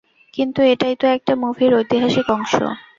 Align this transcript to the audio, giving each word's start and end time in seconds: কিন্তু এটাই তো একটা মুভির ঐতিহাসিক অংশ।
কিন্তু 0.33 0.59
এটাই 0.71 0.95
তো 0.95 1.05
একটা 1.15 1.33
মুভির 1.41 1.71
ঐতিহাসিক 1.79 2.27
অংশ। 2.35 2.53